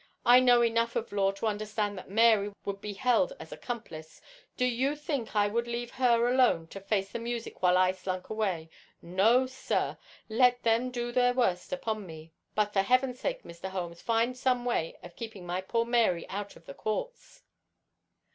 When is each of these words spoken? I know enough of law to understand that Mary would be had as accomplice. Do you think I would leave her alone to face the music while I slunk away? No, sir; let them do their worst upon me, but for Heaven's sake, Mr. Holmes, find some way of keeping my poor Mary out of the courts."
I 0.25 0.39
know 0.39 0.63
enough 0.63 0.95
of 0.95 1.11
law 1.11 1.31
to 1.33 1.45
understand 1.45 1.95
that 1.95 2.09
Mary 2.09 2.51
would 2.65 2.81
be 2.81 2.93
had 2.93 3.33
as 3.39 3.51
accomplice. 3.51 4.19
Do 4.57 4.65
you 4.65 4.95
think 4.95 5.35
I 5.35 5.47
would 5.47 5.67
leave 5.67 5.91
her 5.91 6.27
alone 6.27 6.65
to 6.69 6.79
face 6.79 7.11
the 7.11 7.19
music 7.19 7.61
while 7.61 7.77
I 7.77 7.91
slunk 7.91 8.27
away? 8.27 8.71
No, 9.03 9.45
sir; 9.45 9.99
let 10.27 10.63
them 10.63 10.89
do 10.89 11.11
their 11.11 11.35
worst 11.35 11.71
upon 11.71 12.07
me, 12.07 12.31
but 12.55 12.73
for 12.73 12.81
Heaven's 12.81 13.19
sake, 13.19 13.43
Mr. 13.43 13.69
Holmes, 13.69 14.01
find 14.01 14.35
some 14.35 14.65
way 14.65 14.97
of 15.03 15.15
keeping 15.15 15.45
my 15.45 15.61
poor 15.61 15.85
Mary 15.85 16.27
out 16.29 16.55
of 16.55 16.65
the 16.65 16.73
courts." 16.73 17.43